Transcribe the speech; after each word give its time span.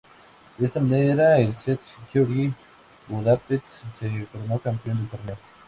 De 0.57 0.65
esta 0.65 0.79
manera 0.79 1.37
el 1.37 1.49
St 1.51 1.77
George-Budapest 2.11 3.67
se 3.91 4.25
coronó 4.31 4.57
campeón 4.57 4.97
del 4.97 5.09
torneo. 5.09 5.37